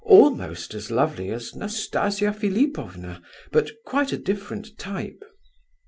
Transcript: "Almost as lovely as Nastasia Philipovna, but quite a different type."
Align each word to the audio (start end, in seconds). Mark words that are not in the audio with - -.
"Almost 0.03 0.73
as 0.73 0.89
lovely 0.89 1.29
as 1.29 1.53
Nastasia 1.53 2.33
Philipovna, 2.33 3.21
but 3.51 3.69
quite 3.85 4.11
a 4.11 4.17
different 4.17 4.75
type." 4.79 5.23